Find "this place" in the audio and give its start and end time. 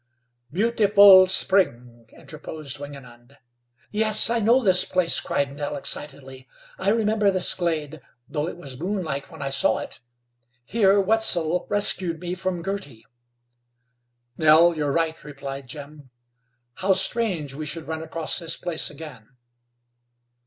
4.63-5.19, 18.39-18.89